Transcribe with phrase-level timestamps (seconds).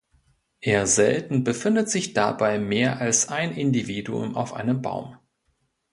[0.61, 5.19] Eher selten befindet sich dabei mehr als ein Individuum auf einem Baum.